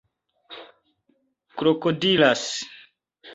krokodilas 1.57 2.43